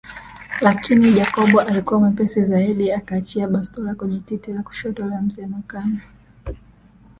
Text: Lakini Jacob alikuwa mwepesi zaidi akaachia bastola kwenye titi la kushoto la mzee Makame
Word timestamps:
Lakini 0.61 1.11
Jacob 1.13 1.59
alikuwa 1.59 1.99
mwepesi 1.99 2.45
zaidi 2.45 2.91
akaachia 2.91 3.47
bastola 3.47 3.95
kwenye 3.95 4.19
titi 4.19 4.53
la 4.53 4.63
kushoto 4.63 5.05
la 5.05 5.21
mzee 5.21 5.45
Makame 5.45 6.01